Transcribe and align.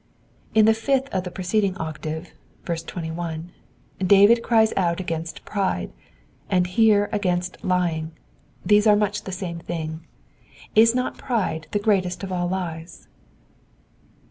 In 0.55 0.65
the 0.65 0.73
fifth 0.73 1.07
of 1.09 1.25
the 1.25 1.29
preceding 1.29 1.77
octave 1.77 2.29
(21) 2.65 3.51
David 3.99 4.41
cries 4.41 4.73
out 4.75 4.99
against 4.99 5.45
pride, 5.45 5.91
and 6.49 6.65
here 6.65 7.07
against 7.11 7.63
lying 7.63 8.11
—these 8.65 8.87
are 8.87 8.95
much 8.95 9.25
the 9.25 9.31
same 9.31 9.59
thing. 9.59 10.03
Is 10.73 10.95
not 10.95 11.19
pride 11.19 11.67
the 11.69 11.77
greatest 11.77 12.23
of 12.23 12.31
all 12.31 12.47
lies 12.49 13.09